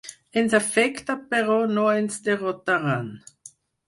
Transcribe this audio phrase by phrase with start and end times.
[0.41, 3.13] Ens afecta, però no ens derrotaran